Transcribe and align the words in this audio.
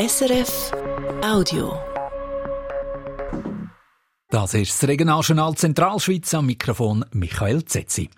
SRF 0.00 0.70
Audio. 1.24 1.76
Das 4.30 4.54
ist 4.54 4.80
das 4.80 4.88
Regionaljournal 4.88 5.56
Zentralschweiz 5.56 6.32
am 6.34 6.46
Mikrofon 6.46 7.04
Michael 7.10 7.64
Zetzi. 7.64 8.08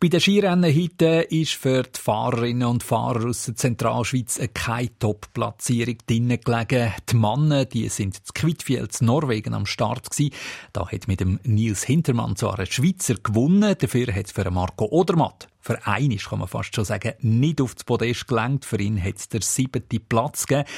Bei 0.00 0.08
den 0.08 0.18
Skirennen 0.18 0.74
heute 0.74 1.28
ist 1.30 1.52
für 1.52 1.84
die 1.84 2.00
Fahrerinnen 2.00 2.66
und 2.66 2.82
Fahrer 2.82 3.28
aus 3.28 3.44
der 3.44 3.54
Zentralschweiz 3.54 4.40
keine 4.52 4.98
Top-Platzierung 4.98 5.98
drinnen 6.08 6.40
gelegen. 6.40 6.92
Die 7.08 7.16
Männer, 7.16 7.66
die 7.66 7.88
sind 7.88 8.16
zu 8.26 8.32
Quidfjell 8.34 8.88
zu 8.88 9.04
Norwegen 9.04 9.54
am 9.54 9.64
Start 9.64 10.10
gewesen. 10.10 10.34
Da 10.72 10.88
hat 10.90 11.06
mit 11.06 11.20
dem 11.20 11.38
Nils 11.44 11.84
Hintermann 11.84 12.34
zwar 12.34 12.58
ein 12.58 12.66
Schweizer 12.66 13.14
gewonnen, 13.14 13.76
dafür 13.78 14.12
hat 14.12 14.26
es 14.26 14.32
für 14.32 14.50
Marco 14.50 14.86
Odermatt 14.86 15.46
für 15.66 15.84
einen 15.84 16.16
kann 16.16 16.38
man 16.38 16.46
fast 16.46 16.74
schon 16.76 16.84
sagen, 16.84 17.14
nicht 17.18 17.60
auf 17.60 17.74
das 17.74 17.82
Podest 17.82 18.28
gelenkt. 18.28 18.64
Für 18.64 18.80
ihn 18.80 19.02
hat 19.02 19.16
es 19.16 19.28
der 19.28 19.42
siebte 19.42 19.98
Platz 19.98 20.46
gegeben. 20.46 20.68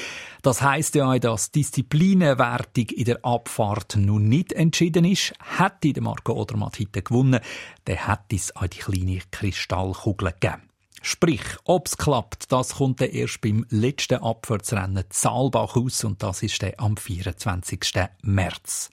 Das 0.41 0.63
heisst 0.63 0.95
ja 0.95 1.13
auch, 1.13 1.19
dass 1.19 1.51
die 1.51 1.61
Disziplinenwertung 1.61 2.87
in 2.87 3.05
der 3.05 3.23
Abfahrt 3.23 3.97
noch 3.97 4.19
nicht 4.19 4.55
entschieden 4.55 5.05
ist. 5.05 5.35
Hätte 5.59 5.93
der 5.93 6.03
Marco 6.03 6.33
Odermatt 6.33 6.79
heute 6.81 7.03
gewonnen, 7.03 7.41
dann 7.85 7.97
hätte 7.97 8.37
es 8.37 8.57
auch 8.57 8.67
die 8.67 8.79
kleine 8.79 9.21
Kristallkugel 9.31 10.33
gegeben. 10.33 10.63
Sprich, 11.03 11.43
ob's 11.65 11.99
klappt, 11.99 12.51
das 12.51 12.77
kommt 12.77 13.03
dann 13.03 13.11
erst 13.11 13.43
beim 13.43 13.67
letzten 13.69 14.23
Abfahrtsrennen 14.23 15.05
Saalbach 15.11 15.77
aus 15.77 16.03
und 16.03 16.23
das 16.23 16.43
ist 16.43 16.63
dann 16.63 16.73
am 16.79 16.97
24. 16.97 17.81
März. 18.23 18.91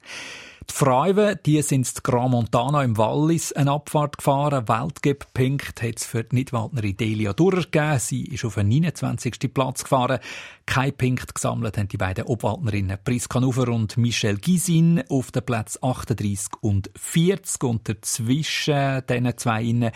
Die 0.70 0.74
Frauen, 0.74 1.40
die 1.46 1.62
sind 1.62 1.88
in 1.88 1.94
Grand 2.04 2.32
Montana 2.32 2.84
im 2.84 2.98
Wallis 2.98 3.54
eine 3.54 3.72
Abfahrt 3.72 4.18
gefahren. 4.18 4.68
Weltcup-Punkt 4.68 5.82
hat 5.82 5.98
es 5.98 6.06
für 6.06 6.24
die 6.24 6.36
Nidwaldnerin 6.36 6.98
Delia 6.98 7.34
durchgegeben. 7.34 8.00
Sie 8.00 8.26
ist 8.26 8.46
auf 8.46 8.56
den 8.56 8.70
29. 8.70 9.54
Platz 9.54 9.84
gefahren. 9.84 10.20
Kein 10.66 10.96
Punkt 10.96 11.36
gesammelt 11.36 11.78
haben 11.78 11.88
die 11.88 11.98
beiden 11.98 12.26
Obwaldnerinnen 12.26 12.98
Priska 13.04 13.40
Nuver 13.40 13.70
und 13.70 13.98
Michelle 13.98 14.38
Gisin 14.38 15.04
auf 15.10 15.32
den 15.32 15.46
Platz 15.46 15.78
38 15.82 16.54
und 16.62 16.90
40. 16.96 17.64
Und 17.64 17.88
dazwischen 17.88 19.04
diesen 19.08 19.38
zwei 19.38 19.64
innen 19.64 19.92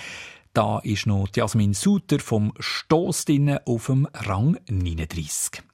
da 0.54 0.80
ist 0.80 1.06
noch 1.06 1.28
Jasmin 1.36 1.74
Suter 1.74 2.20
vom 2.20 2.54
Stoss 2.60 3.26
auf 3.66 3.86
dem 3.86 4.08
Rang 4.14 4.58
39. 4.68 5.69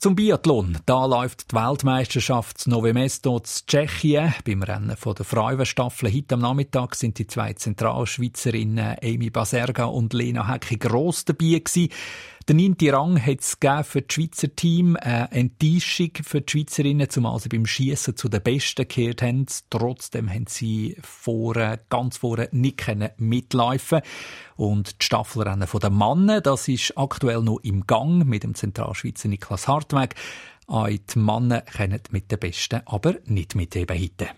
Zum 0.00 0.14
Biathlon. 0.14 0.78
Da 0.86 1.06
läuft 1.06 1.50
die 1.50 1.56
Weltmeisterschaft 1.56 2.68
Nove 2.68 2.94
Mesto 2.94 3.38
in 3.38 3.42
Tschechien. 3.42 4.32
Beim 4.46 4.62
Rennen 4.62 4.96
von 4.96 5.16
der 5.16 5.24
Frauenstaffel 5.24 6.14
heute 6.14 6.36
am 6.36 6.40
Nachmittag 6.40 6.94
sind 6.94 7.18
die 7.18 7.26
zwei 7.26 7.54
Zentralschweizerinnen 7.54 8.98
Amy 9.02 9.30
Baserga 9.30 9.86
und 9.86 10.12
Lena 10.12 10.46
Hecki 10.46 10.76
gross 10.76 11.24
dabei 11.24 11.60
gewesen. 11.64 11.88
Der 12.48 12.54
neunte 12.54 12.90
Rang 12.90 13.20
hat 13.20 13.40
es 13.40 13.58
für 13.86 14.00
das 14.00 14.14
Schweizer 14.14 14.56
Team 14.56 14.96
eine 14.96 15.30
Enttäuschung 15.32 16.12
für 16.22 16.40
die 16.40 16.50
Schweizerinnen, 16.50 17.10
zumal 17.10 17.38
sie 17.38 17.50
beim 17.50 17.66
Schießen 17.66 18.16
zu 18.16 18.30
den 18.30 18.42
Besten 18.42 18.88
gehört 18.88 19.20
haben. 19.20 19.44
Trotzdem 19.68 20.30
haben 20.30 20.46
sie 20.48 20.96
vorne, 21.02 21.78
ganz 21.90 22.16
vorne 22.16 22.48
nicht 22.52 22.82
mitlaufen 23.18 24.00
Und 24.56 25.02
die 25.02 25.04
Staffelrennen 25.04 25.68
der 25.70 25.90
Mannen, 25.90 26.42
das 26.42 26.68
ist 26.68 26.96
aktuell 26.96 27.42
noch 27.42 27.58
im 27.64 27.86
Gang 27.86 28.24
mit 28.24 28.44
dem 28.44 28.54
Zentralschweizer 28.54 29.28
Niklas 29.28 29.68
Hartweg. 29.68 30.14
Auch 30.66 30.88
die 30.88 31.18
Männer 31.18 31.60
kennen 31.60 32.00
mit 32.12 32.32
den 32.32 32.38
Besten, 32.38 32.80
aber 32.86 33.16
nicht 33.26 33.56
mit 33.56 33.76
eben 33.76 34.00
heute. 34.00 34.28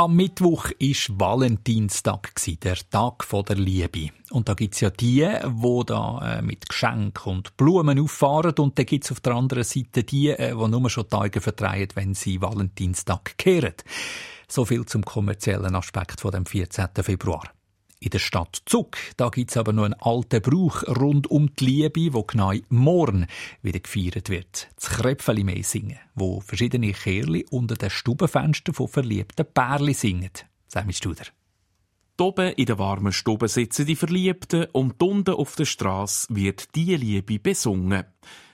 Am 0.00 0.16
Mittwoch 0.16 0.70
ist 0.78 1.20
Valentinstag 1.20 2.32
der 2.62 2.78
Tag 2.88 3.26
der 3.46 3.56
Liebe. 3.56 4.08
Und 4.30 4.48
da 4.48 4.54
gibt's 4.54 4.80
ja 4.80 4.88
die, 4.88 5.28
wo 5.44 5.84
da 5.84 6.38
äh, 6.38 6.40
mit 6.40 6.66
Geschenk 6.70 7.26
und 7.26 7.54
Blumen 7.58 8.00
auffahren 8.00 8.54
und 8.60 8.78
dann 8.78 8.86
gibt's 8.86 9.12
auf 9.12 9.20
der 9.20 9.34
anderen 9.34 9.62
Seite 9.62 10.02
die, 10.02 10.30
äh, 10.30 10.56
wo 10.56 10.68
nur 10.68 10.88
schon 10.88 11.06
Tage 11.06 11.42
vertreiben, 11.42 11.96
wenn 11.96 12.14
sie 12.14 12.40
Valentinstag 12.40 13.36
kehren. 13.36 13.74
So 14.48 14.64
viel 14.64 14.86
zum 14.86 15.04
kommerziellen 15.04 15.74
Aspekt 15.74 16.22
von 16.22 16.30
dem 16.30 16.46
14. 16.46 16.88
Februar. 17.02 17.42
In 18.02 18.08
der 18.08 18.18
Stadt 18.18 18.62
Zug, 18.64 18.96
da 19.18 19.28
gibt's 19.28 19.58
aber 19.58 19.74
noch 19.74 19.84
einen 19.84 19.92
alten 19.92 20.40
Brauch 20.40 20.84
rund 20.84 21.30
um 21.30 21.54
die 21.54 21.66
Liebe, 21.66 22.14
wo 22.14 22.22
genau 22.22 22.54
morgen 22.70 23.26
wieder 23.60 23.78
gefeiert 23.78 24.30
wird. 24.30 24.70
Das 24.76 24.88
Kröpfeli 24.88 25.62
singen, 25.62 25.98
wo 26.14 26.40
verschiedene 26.40 26.94
Kerli 26.94 27.44
unter 27.50 27.74
den 27.74 27.90
Stubenfenstern 27.90 28.74
von 28.74 28.88
verliebten 28.88 29.44
Pärli 29.52 29.92
singen. 29.92 30.30
Sammy 30.66 30.94
Studer. 30.94 31.24
Oben 32.18 32.52
in 32.54 32.64
der 32.64 32.78
warmen 32.78 33.12
Stube 33.12 33.48
sitzen 33.48 33.84
die 33.84 33.96
Verliebten 33.96 34.66
und 34.72 35.02
unten 35.02 35.34
auf 35.34 35.56
der 35.56 35.66
Straße 35.66 36.28
wird 36.30 36.74
die 36.74 36.96
Liebe 36.96 37.38
besungen. 37.38 38.04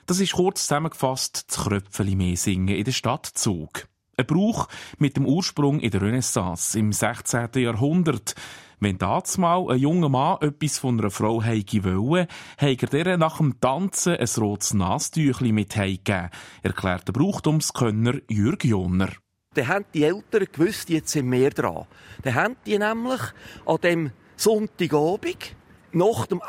Das 0.07 0.19
ist 0.19 0.33
kurz 0.33 0.67
zusammengefasst 0.67 1.45
das 1.47 1.57
Kröpfeli 1.63 2.35
singen 2.35 2.75
in 2.75 2.83
der 2.83 2.91
Stadt 2.91 3.25
Zug. 3.25 3.87
Ein 4.17 4.25
Brauch 4.25 4.67
mit 4.97 5.15
dem 5.15 5.25
Ursprung 5.25 5.79
in 5.79 5.91
der 5.91 6.01
Renaissance 6.01 6.77
im 6.77 6.91
16. 6.91 7.49
Jahrhundert. 7.55 8.35
Wenn 8.79 8.97
mal 8.99 9.71
ein 9.71 9.79
junger 9.79 10.09
Mann 10.09 10.37
etwas 10.41 10.77
von 10.77 10.99
einer 10.99 11.09
Frau 11.09 11.41
heige 11.41 11.83
wollte, 11.83 12.27
hat 12.57 12.93
er 12.93 13.07
ihr 13.07 13.17
nach 13.17 13.37
dem 13.37 13.59
Tanzen 13.59 14.17
ein 14.17 14.29
rotes 14.37 14.75
Nastüchli 14.75 15.51
mit 15.51 15.75
heigegeben, 15.75 16.29
erklärt 16.61 17.07
der 17.07 17.13
Brauchtumskönner 17.13 18.19
Jürg 18.29 18.63
Jonner. 18.63 19.09
Dann 19.55 19.67
haben 19.67 19.85
die 19.95 20.03
Eltern 20.03 20.45
gewusst, 20.51 20.89
jetzt 20.89 21.11
sind 21.11 21.25
mehr 21.25 21.49
dran. 21.49 21.87
Dann 22.21 22.35
haben 22.35 22.55
die 22.67 22.77
nämlich 22.77 23.21
an 23.65 23.81
dem 23.81 24.11
Sonntagabend 24.35 25.55
nach 25.91 26.27
dem 26.27 26.39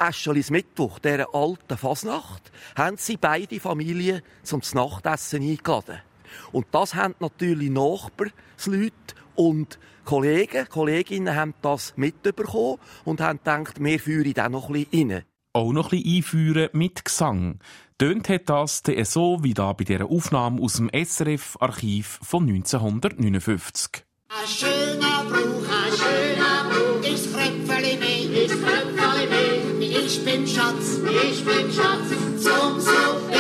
Mittwoch, 0.50 0.98
dieser 0.98 1.34
alten 1.34 1.78
Fasnacht, 1.78 2.52
haben 2.76 2.98
sie 2.98 3.16
beide 3.16 3.58
Familien 3.58 4.20
zum 4.42 4.60
Nachtessen 4.74 5.42
eingeladen. 5.42 6.02
Und 6.52 6.66
das 6.72 6.94
haben 6.94 7.14
natürlich 7.20 7.70
Nachbarsleute 7.70 9.14
und 9.38 9.78
Kollegen, 10.04 10.68
Kolleginnen 10.68 11.34
haben 11.34 11.54
das 11.62 11.94
mitbekommen 11.96 12.78
und 13.04 13.20
haben 13.20 13.38
gedacht, 13.38 13.82
wir 13.82 14.00
führen 14.00 14.34
da 14.34 14.48
noch 14.48 14.68
ein 14.68 14.84
bisschen 14.84 15.12
rein. 15.12 15.22
Auch 15.52 15.72
noch 15.72 15.92
ein 15.92 16.02
bisschen 16.02 16.16
einführen 16.16 16.68
mit 16.72 17.04
Gesang. 17.04 17.60
Tönt 17.98 18.28
hat 18.28 18.48
das 18.48 18.82
so 19.04 19.42
wie 19.42 19.54
da 19.54 19.72
bei 19.72 19.84
dieser 19.84 20.06
Aufnahme 20.06 20.60
aus 20.62 20.74
dem 20.74 20.90
SRF-Archiv 20.92 22.20
von 22.22 22.48
1959. 22.48 24.04
Ein 24.28 24.46
schöner 24.46 25.24
Bruch, 25.24 25.66
ein 25.68 25.92
schöner 25.96 26.68
Bruch, 26.68 27.08
ist 27.08 27.32
Kröpfeli 27.32 27.96
mehr, 27.96 28.44
ist 28.44 28.54
Kröpfeli 28.54 29.26
mehr. 29.28 30.04
Ich 30.04 30.24
bin 30.24 30.46
Schatz, 30.46 30.98
ich 30.98 31.44
bin 31.44 31.72
Schatz, 31.72 32.08
zum 32.42 32.80
Suppe. 32.80 33.38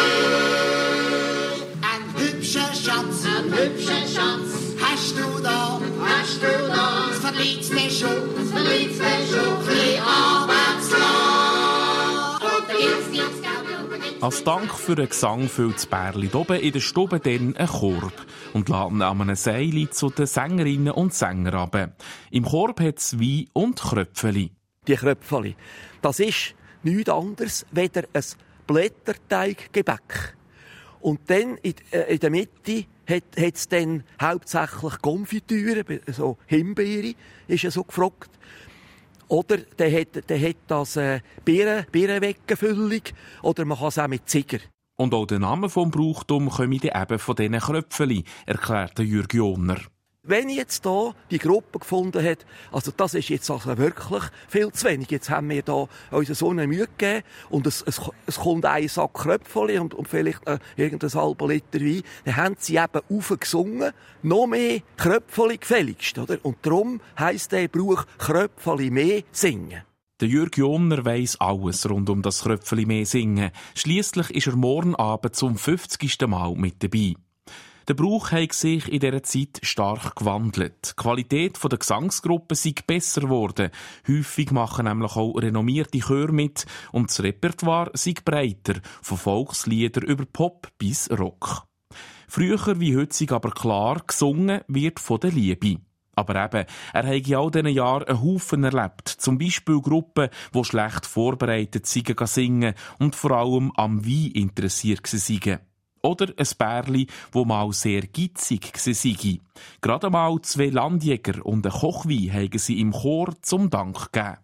Ein 1.82 2.02
hübscher 2.16 2.72
Schatz, 2.74 3.24
ein 3.26 3.52
hübscher 3.52 4.06
Schatz, 4.06 4.67
hast 4.98 5.16
du 5.16 5.42
da 5.42 5.80
hast 6.00 6.42
du 6.42 6.68
da? 6.68 7.10
Es 7.10 7.18
verliert 7.18 7.72
mich 7.72 7.98
schon, 7.98 8.42
es 8.42 8.50
verliert 8.50 8.90
mich 8.90 9.30
schon, 9.30 9.68
ein 9.68 9.98
Als 14.20 14.42
Dank 14.42 14.74
für 14.74 14.96
den 14.96 15.08
Gesang 15.08 15.48
füllt 15.48 15.76
das 15.76 15.86
Bärli 15.86 16.28
oben 16.34 16.58
in 16.58 16.72
der 16.72 16.80
Stube 16.80 17.20
dann 17.20 17.56
einen 17.56 17.68
Korb 17.68 18.26
und 18.52 18.68
lädt 18.68 18.90
ihn 18.90 19.02
an 19.02 19.20
einem 19.20 19.36
Seil 19.36 19.88
zu 19.90 20.10
den 20.10 20.26
Sängerinnen 20.26 20.92
und 20.92 21.14
Sängern 21.14 21.54
ab. 21.54 21.94
Im 22.32 22.44
Korb 22.44 22.80
hat 22.80 22.98
es 22.98 23.20
Wein 23.20 23.46
und 23.52 23.80
Kröpfeli. 23.80 24.50
Die 24.88 24.96
Kröpfeli, 24.96 25.54
das 26.02 26.18
ist 26.18 26.56
nichts 26.82 27.10
anderes 27.10 27.64
weder 27.70 28.02
ein 28.12 28.24
Blätterteiggebäck. 28.66 30.37
Und 31.00 31.20
dann 31.26 31.56
in, 31.58 31.74
äh, 31.90 32.14
in 32.14 32.18
der 32.18 32.30
Mitte 32.30 32.84
hat 33.08 33.54
es 33.54 33.68
dann 33.68 34.04
hauptsächlich 34.20 35.00
Konfitüre, 35.00 35.84
so 36.08 36.38
Himbeere, 36.46 37.14
ist 37.46 37.62
ja 37.62 37.70
so 37.70 37.84
gefragt. 37.84 38.30
Oder 39.28 39.58
der 39.58 40.00
hat, 40.00 40.28
der 40.28 40.40
hat 40.40 40.56
das 40.66 40.96
äh, 40.96 41.20
Beeren, 41.44 41.86
Beerenweckenfüllung. 41.92 43.02
Oder 43.42 43.64
man 43.64 43.78
kann 43.78 43.88
es 43.88 43.98
auch 43.98 44.08
mit 44.08 44.28
Ziger. 44.28 44.58
Und 44.96 45.14
auch 45.14 45.26
der 45.26 45.38
Name 45.38 45.68
vom 45.68 45.90
Brauchtum 45.90 46.48
kommen 46.48 46.72
eben 46.82 47.18
von 47.18 47.36
diesen 47.36 47.58
Kröpfeli, 47.58 48.24
erklärte 48.46 49.02
Jürg 49.02 49.32
Jonner 49.32 49.78
wenn 50.22 50.48
jetzt 50.48 50.84
hier 50.84 51.14
die 51.30 51.38
Gruppe 51.38 51.78
gefunden 51.78 52.24
hat, 52.24 52.44
also 52.70 52.92
das 52.96 53.14
ist 53.14 53.28
jetzt 53.28 53.50
also 53.50 53.78
wirklich 53.78 54.24
viel 54.48 54.70
zu 54.72 54.86
wenig. 54.86 55.10
Jetzt 55.10 55.30
haben 55.30 55.48
wir 55.48 55.62
da 55.62 55.88
unseren 56.10 56.34
Sohn 56.34 56.58
eine 56.58 56.68
Mühe 56.68 56.86
gegeben 56.86 57.24
und 57.50 57.66
es, 57.66 57.82
es, 57.82 58.00
es 58.26 58.36
kommt 58.36 58.64
ein 58.66 58.88
Sack 58.88 59.14
Kröpfeli 59.14 59.78
und, 59.78 59.94
und 59.94 60.08
vielleicht 60.08 60.46
äh, 60.46 60.58
irgendein 60.76 61.12
halber 61.12 61.48
Liter 61.48 61.80
Wein. 61.80 62.02
Dann 62.24 62.36
haben 62.36 62.56
sie 62.58 62.76
eben 62.76 63.00
aufgesungen, 63.08 63.92
noch 64.22 64.46
mehr 64.46 64.80
Kröpfeli 64.96 65.56
gefälligst, 65.56 66.18
oder? 66.18 66.38
Und 66.42 66.58
darum 66.62 67.00
heisst 67.18 67.52
der 67.52 67.68
Brauch 67.68 68.04
Kröpfeli 68.18 68.90
mehr 68.90 69.22
singen. 69.32 69.82
Der 70.20 70.28
Jürg 70.28 70.58
Jonner 70.58 71.04
weiss 71.04 71.40
alles 71.40 71.88
rund 71.88 72.10
um 72.10 72.22
das 72.22 72.42
Kröpfeli 72.42 72.86
mehr 72.86 73.06
singen. 73.06 73.52
Schließlich 73.76 74.30
ist 74.30 74.48
er 74.48 74.56
morgen 74.56 74.96
Abend 74.96 75.36
zum 75.36 75.56
50. 75.56 76.26
Mal 76.26 76.54
mit 76.56 76.82
dabei. 76.82 77.14
Der 77.88 77.94
Brauch 77.94 78.32
hat 78.32 78.52
sich 78.52 78.86
in 78.92 79.00
dieser 79.00 79.22
Zeit 79.22 79.60
stark 79.62 80.16
gewandelt. 80.16 80.90
Die 80.90 81.02
Qualität 81.02 81.58
der 81.64 81.78
Gesangsgruppe 81.78 82.54
sei 82.54 82.74
besser 82.86 83.22
geworden. 83.22 83.70
Häufig 84.06 84.50
machen 84.50 84.84
nämlich 84.84 85.16
auch 85.16 85.32
renommierte 85.36 85.98
Chöre 85.98 86.30
mit 86.30 86.66
und 86.92 87.08
das 87.08 87.22
Repertoire 87.22 87.90
sei 87.94 88.12
breiter, 88.22 88.74
von 89.00 89.16
Volkslieder 89.16 90.06
über 90.06 90.26
Pop 90.26 90.68
bis 90.76 91.10
Rock. 91.10 91.64
Früher 92.28 92.78
wie 92.78 92.94
heute 92.94 93.16
sei 93.16 93.34
aber 93.34 93.52
klar, 93.52 94.02
gesungen 94.06 94.60
wird 94.68 95.00
von 95.00 95.20
der 95.20 95.32
Liebe. 95.32 95.80
Aber 96.14 96.44
eben, 96.44 96.66
er 96.92 97.06
hat 97.06 97.26
in 97.26 97.34
all 97.36 97.50
diesen 97.50 97.68
Jahren 97.68 98.04
einen 98.04 98.20
Haufen 98.20 98.64
erlebt. 98.64 99.08
Zum 99.08 99.38
Beispiel 99.38 99.80
Gruppen, 99.80 100.28
die 100.52 100.64
schlecht 100.64 101.06
vorbereitet 101.06 101.86
singen 101.86 102.74
und 102.98 103.16
vor 103.16 103.30
allem 103.30 103.72
am 103.76 104.04
Wein 104.04 104.32
interessiert 104.32 105.06
seien. 105.06 105.60
Oder 106.02 106.32
ein 106.36 106.46
Bärli, 106.58 107.06
wo 107.32 107.44
mal 107.44 107.72
sehr 107.72 108.02
gitzig 108.02 108.72
sei. 108.76 109.40
Gerade 109.80 110.10
mal 110.10 110.40
zwei 110.42 110.66
Landjäger 110.66 111.44
und 111.44 111.66
ein 111.66 111.72
Kochwein 111.72 112.32
haben 112.32 112.58
sie 112.58 112.80
im 112.80 112.92
Chor 112.92 113.34
zum 113.42 113.70
Dank 113.70 114.12
gegeben. 114.12 114.38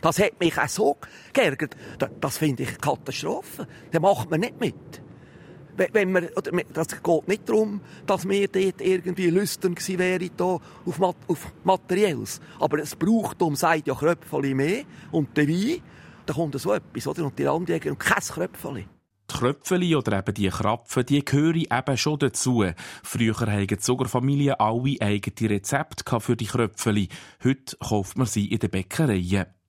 Das 0.00 0.18
hat 0.18 0.40
mich 0.40 0.56
auch 0.58 0.68
so 0.68 0.96
geärgert. 1.32 1.76
Das, 2.20 2.38
finde 2.38 2.62
ich 2.62 2.78
Katastrophe. 2.78 3.66
Da 3.90 4.00
macht 4.00 4.30
man 4.30 4.40
nicht 4.40 4.58
mit 4.58 5.02
wenn 5.92 6.16
oder, 6.16 6.50
das 6.72 7.02
geht 7.02 7.28
nicht 7.28 7.48
darum, 7.48 7.80
dass 8.06 8.28
wir 8.28 8.48
dort 8.48 8.80
irgendwie 8.80 9.28
lüstern 9.28 9.74
gewesen 9.74 9.98
wären 9.98 10.30
auf, 10.38 11.00
auf 11.00 11.52
Materielles. 11.64 12.40
Aber 12.58 12.78
es 12.78 12.96
braucht, 12.96 13.40
um 13.42 13.56
sagt 13.56 13.86
ja 13.86 13.94
Kröpfeli 13.94 14.54
mehr 14.54 14.84
und 15.10 15.36
der 15.36 15.48
Wein, 15.48 15.80
da 16.26 16.34
kommt 16.34 16.58
so 16.60 16.72
etwas, 16.72 17.06
oder? 17.06 17.24
Und 17.24 17.38
die 17.38 17.44
Landjäger 17.44 17.90
und 17.90 17.98
kein 17.98 18.22
Kröpfeli. 18.22 18.86
Die 19.30 19.36
Kröpfeli 19.36 19.94
oder 19.94 20.18
eben 20.18 20.34
die 20.34 20.48
Krapfen, 20.48 21.06
die 21.06 21.24
gehören 21.24 21.64
eben 21.70 21.96
schon 21.96 22.18
dazu. 22.18 22.64
Früher 23.02 23.38
hatten 23.38 23.78
sogar 23.80 24.08
Familien 24.08 24.56
alle 24.58 24.96
eigene 25.00 25.50
Rezepte 25.50 26.20
für 26.20 26.36
die 26.36 26.46
Kröpfeli. 26.46 27.08
Heute 27.44 27.76
kauft 27.76 28.18
man 28.18 28.26
sie 28.26 28.46
in 28.46 28.58
den 28.58 28.70
Bäckereien. 28.70 29.59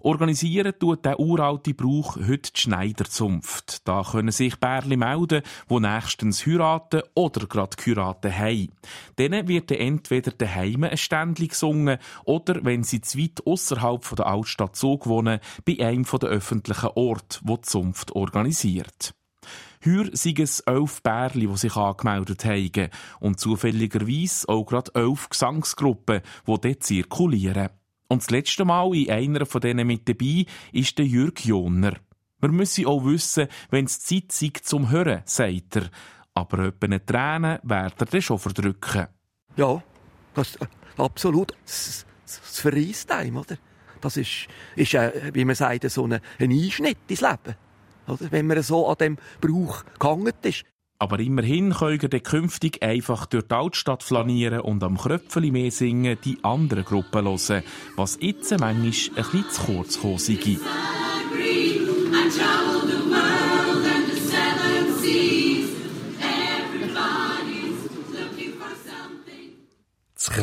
Organisieren 0.00 0.74
tut 0.78 1.04
der 1.04 1.18
uralte 1.18 1.74
Brauch 1.74 2.16
heute 2.16 2.52
die 2.52 2.60
Schneiderzunft. 2.60 3.86
Da 3.88 4.04
können 4.08 4.30
sich 4.30 4.56
Bärli 4.60 4.96
melden, 4.96 5.42
die 5.68 5.80
nächstens 5.80 6.46
heiraten 6.46 7.02
oder 7.14 7.46
gerade 7.46 7.76
geheiratet 7.76 8.38
haben. 8.38 8.68
Denen 9.18 9.48
wird 9.48 9.72
dann 9.72 9.78
entweder 9.78 10.30
daheim 10.30 10.84
ein 10.84 10.96
Ständchen 10.96 11.48
gesungen 11.48 11.98
oder, 12.24 12.64
wenn 12.64 12.84
sie 12.84 13.00
zu 13.00 13.18
weit 13.18 13.44
ausserhalb 13.44 14.08
der 14.14 14.26
Altstadt 14.26 14.76
Zug 14.76 15.08
wohnen, 15.08 15.40
bei 15.64 15.84
einem 15.84 16.04
der 16.04 16.28
öffentlichen 16.28 16.90
Orte, 16.94 17.40
wo 17.42 17.56
die 17.56 17.62
Zunft 17.62 18.12
organisiert. 18.12 19.14
Heuer 19.84 20.10
sind 20.12 20.38
es 20.38 20.60
elf 20.60 21.02
Bärli, 21.02 21.48
die 21.48 21.56
sich 21.56 21.74
angemeldet 21.74 22.44
haben 22.44 22.90
und 23.18 23.40
zufälligerweise 23.40 24.48
auch 24.48 24.64
gerade 24.64 24.94
elf 24.94 25.28
Gesangsgruppen, 25.28 26.20
die 26.46 26.60
dort 26.60 26.82
zirkulieren. 26.82 27.70
Und 28.08 28.22
das 28.22 28.30
letzte 28.30 28.64
Mal 28.64 28.94
in 28.94 29.10
einer 29.10 29.46
von 29.46 29.60
denen 29.60 29.86
mit 29.86 30.08
dabei 30.08 30.46
ist 30.72 30.98
der 30.98 31.04
Jürg 31.04 31.44
Joner. 31.44 31.94
Wir 32.40 32.50
müssen 32.50 32.86
auch 32.86 33.04
wissen, 33.04 33.48
wenn 33.70 33.84
es 33.84 34.00
Zeit 34.00 34.32
sei 34.32 34.50
zum 34.62 34.90
Hören, 34.90 35.22
sagt 35.24 35.76
er. 35.76 35.90
Aber 36.34 36.66
etwa 36.66 36.98
Tränen 36.98 37.58
wird 37.62 38.00
er 38.00 38.06
dann 38.06 38.22
schon 38.22 38.38
verdrücken. 38.38 39.08
Ja, 39.56 39.82
das 40.34 40.56
äh, 40.56 40.66
absolut. 40.96 41.52
Das, 41.64 42.06
das 42.24 42.60
verreist 42.60 43.10
einem, 43.10 43.38
oder? 43.38 43.58
Das 44.00 44.16
ist, 44.16 44.46
ist 44.76 44.94
äh, 44.94 45.30
wie 45.34 45.44
man 45.44 45.56
sagt, 45.56 45.90
so 45.90 46.06
ein 46.06 46.20
Einschnitt 46.38 46.98
ins 47.08 47.20
Leben. 47.20 47.56
Oder? 48.06 48.30
Wenn 48.30 48.46
man 48.46 48.62
so 48.62 48.88
an 48.88 48.96
dem 48.98 49.18
Brauch 49.40 49.84
gehangen 49.98 50.32
ist. 50.42 50.64
Aber 51.00 51.20
immerhin 51.20 51.72
können 51.72 52.00
ihr 52.12 52.20
künftig 52.20 52.82
einfach 52.82 53.26
durch 53.26 53.44
die 53.44 53.54
Altstadt 53.54 54.02
flanieren 54.02 54.60
und 54.60 54.82
am 54.82 54.98
Kröpfeli 54.98 55.52
mehr 55.52 55.70
singen, 55.70 56.18
die 56.24 56.38
anderen 56.42 56.84
Gruppen 56.84 57.24
hören, 57.24 57.62
was 57.94 58.18
jetzt 58.20 58.50
manchmal 58.50 58.74
ein 58.74 58.82
bisschen 58.82 59.50
zu 59.50 59.62
kurz 59.62 59.94
gekommen 59.94 60.18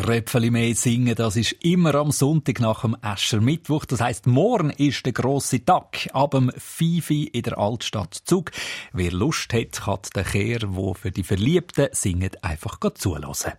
Kröpfeli 0.02 0.52
mehr 0.52 0.76
singen, 0.76 1.16
das 1.16 1.38
ist 1.38 1.54
immer 1.64 1.96
am 1.96 2.12
Sonntag 2.12 2.60
nach 2.60 2.82
dem 2.82 2.98
Aschermittwoch. 3.00 3.86
Das 3.86 4.02
heisst, 4.02 4.28
morgen 4.28 4.72
ist 4.72 5.06
der 5.06 5.14
grosse 5.14 5.64
Tag. 5.64 6.10
Ab 6.12 6.32
dem 6.32 6.52
Fifi 6.58 7.24
in 7.24 7.44
der 7.44 7.58
Altstadt 7.58 8.14
Zug. 8.14 8.52
Wer 8.92 9.14
Lust 9.14 9.54
hat, 9.54 9.72
kann 9.72 10.00
den 10.14 10.26
Kehr, 10.26 10.60
wo 10.68 10.94
für 10.94 11.12
die 11.12 11.24
Verliebten 11.24 11.88
singen, 11.94 12.32
einfach 12.42 12.78
zulassen. 12.96 13.54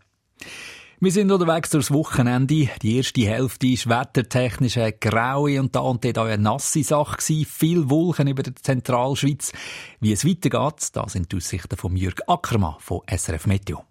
Wir 1.01 1.11
sind 1.11 1.33
unterwegs 1.33 1.71
durchs 1.71 1.91
Wochenende. 1.91 2.69
Die 2.83 2.97
erste 2.97 3.23
Hälfte 3.23 3.69
war 3.69 4.01
wettertechnisch 4.01 4.77
eine 4.77 4.93
graue 4.93 5.59
und 5.59 5.75
da 5.75 5.81
und 5.81 6.05
dort 6.05 6.19
auch 6.19 6.27
eine 6.27 6.43
nasse 6.43 6.83
Sache 6.83 7.17
gewesen. 7.17 7.47
Viel 7.47 7.89
Wolken 7.89 8.29
über 8.29 8.43
der 8.43 8.57
Zentralschweiz. 8.57 9.53
Wie 10.01 10.13
es 10.13 10.27
weitergeht, 10.27 10.91
da 10.93 11.09
sind 11.09 11.33
die 11.33 11.37
Aussichten 11.37 11.79
von 11.79 11.97
Jürg 11.97 12.21
Ackermann 12.27 12.77
von 12.81 13.01
SRF 13.11 13.47
Meteo. 13.47 13.85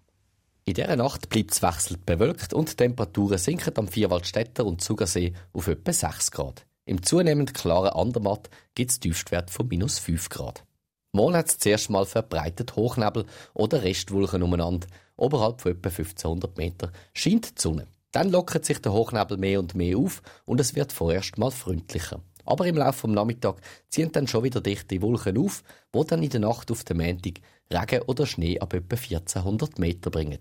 In 0.68 0.74
dieser 0.74 0.96
Nacht 0.96 1.28
bleibt 1.28 1.52
es 1.52 1.62
wechselnd 1.62 2.04
bewölkt 2.06 2.52
und 2.52 2.72
die 2.72 2.74
Temperaturen 2.74 3.38
sinken 3.38 3.76
am 3.76 3.86
Vierwaldstätter 3.86 4.66
und 4.66 4.82
Zugersee 4.82 5.32
auf 5.52 5.68
etwa 5.68 5.92
6 5.92 6.32
Grad. 6.32 6.66
Im 6.86 7.04
zunehmend 7.04 7.54
klaren 7.54 7.90
Andermatt 7.90 8.50
gibt 8.74 8.90
es 8.90 8.98
Tiefstwert 8.98 9.48
von 9.48 9.68
minus 9.68 10.00
5 10.00 10.28
Grad. 10.28 10.64
Morgen 11.12 11.36
hat 11.36 11.46
es 11.46 11.58
zuerst 11.58 11.88
mal 11.88 12.04
verbreitet 12.04 12.74
Hochnebel 12.74 13.26
oder 13.54 13.84
Restwolken 13.84 14.42
umeinander. 14.42 14.88
Oberhalb 15.16 15.60
von 15.60 15.70
etwa 15.70 15.88
1500 15.88 16.56
Meter 16.58 16.90
scheint 17.14 17.58
die 17.58 17.62
Sonne. 17.62 17.86
Dann 18.10 18.32
lockert 18.32 18.64
sich 18.64 18.80
der 18.80 18.92
Hochnebel 18.92 19.36
mehr 19.36 19.60
und 19.60 19.76
mehr 19.76 19.96
auf 19.96 20.20
und 20.46 20.60
es 20.60 20.74
wird 20.74 20.92
vorerst 20.92 21.38
mal 21.38 21.52
freundlicher. 21.52 22.20
Aber 22.44 22.66
im 22.66 22.76
Laufe 22.76 23.06
des 23.06 23.14
Nachmittags 23.14 23.62
ziehen 23.88 24.10
dann 24.10 24.26
schon 24.26 24.42
wieder 24.42 24.60
dichte 24.60 25.00
Wolken 25.00 25.38
auf, 25.38 25.62
wo 25.92 26.02
dann 26.02 26.24
in 26.24 26.30
der 26.30 26.40
Nacht 26.40 26.70
auf 26.72 26.82
den 26.82 26.96
Montag 26.96 27.40
Regen 27.72 28.02
oder 28.02 28.26
Schnee 28.26 28.60
ab 28.60 28.74
etwa 28.74 28.96
1400 28.96 29.78
Meter 29.78 30.10
bringen. 30.10 30.38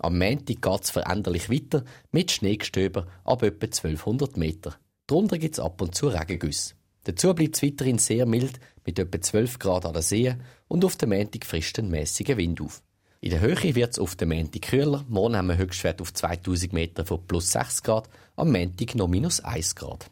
Am 0.00 0.18
Montag 0.18 0.60
geht 0.60 0.82
es 0.82 0.90
veränderlich 0.90 1.50
weiter 1.50 1.84
mit 2.12 2.30
Schneegestöber 2.30 3.06
ab 3.24 3.42
etwa 3.42 3.66
1200 3.66 4.36
Meter. 4.36 4.76
Darunter 5.06 5.38
gibt 5.38 5.54
es 5.54 5.60
ab 5.60 5.80
und 5.80 5.94
zu 5.94 6.08
Regengüsse. 6.08 6.74
Dazu 7.04 7.32
bleibt 7.34 7.56
es 7.56 7.62
weiterhin 7.62 7.98
sehr 7.98 8.26
mild 8.26 8.58
mit 8.84 8.98
etwa 8.98 9.20
12 9.20 9.58
Grad 9.58 9.86
an 9.86 9.92
der 9.92 10.02
See 10.02 10.34
und 10.68 10.84
auf 10.84 10.96
dem 10.96 11.10
Montag 11.10 11.46
frischt 11.46 11.78
ein 11.78 11.88
mäßiger 11.88 12.36
Wind 12.36 12.60
auf. 12.60 12.82
In 13.20 13.30
der 13.30 13.40
Höhe 13.40 13.74
wird 13.74 13.92
es 13.92 13.98
auf 13.98 14.16
dem 14.16 14.28
Montag 14.30 14.62
kühler. 14.62 15.04
Morgen 15.08 15.36
haben 15.36 15.48
wir 15.48 15.56
Höchstwert 15.56 16.02
auf 16.02 16.12
2000 16.12 16.72
Meter 16.72 17.06
von 17.06 17.26
plus 17.26 17.52
6 17.52 17.82
Grad, 17.82 18.08
am 18.34 18.52
Montag 18.52 18.94
noch 18.96 19.08
minus 19.08 19.40
1 19.40 19.76
Grad. 19.76 20.10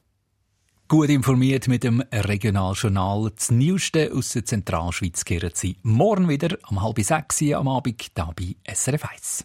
Gut 0.89 1.09
informiert 1.09 1.69
mit 1.69 1.83
dem 1.83 2.01
Regionaljournal. 2.13 3.33
Das 3.35 3.51
Neueste 3.51 4.13
aus 4.15 4.33
der 4.33 4.45
Zentralschweiz 4.45 5.25
kehren 5.25 5.53
Sie 5.55 5.77
morgen 5.83 6.29
wieder 6.29 6.57
um 6.69 6.83
halb 6.83 7.01
sechs 7.01 7.43
am 7.43 7.69
Abend 7.69 8.03
hier 8.03 8.33
bei 8.37 8.57
SRF 8.73 9.05
1. 9.05 9.45